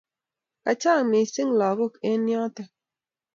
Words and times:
Kochang' 0.63 1.09
missing' 1.11 1.55
lagok 1.59 1.93
eng' 2.09 2.29
yotok. 2.33 2.69